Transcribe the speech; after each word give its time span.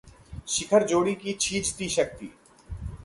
शिखर 0.47 0.83
जोड़ी 0.87 1.13
की 1.15 1.33
छीजती 1.33 1.89
शक्ति 1.89 2.31